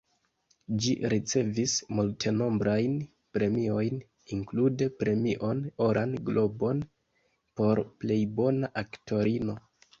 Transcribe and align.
Ŝi 0.83 0.93
ricevis 1.11 1.75
multenombrajn 1.99 2.95
premiojn, 3.37 4.01
inklude 4.37 4.89
Premion 5.05 5.63
Oran 5.91 6.19
Globon 6.31 6.83
por 7.61 7.85
plej 8.03 8.21
bona 8.41 8.77
aktorino. 8.87 9.61